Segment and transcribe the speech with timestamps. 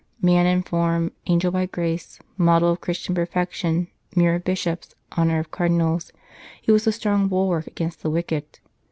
[0.19, 5.51] Man in form, angel by grace, model of Christian perfection, mirror of Bishops, honour of
[5.51, 6.11] Cardinals,
[6.59, 8.57] he was a strong bulwark against the wicked.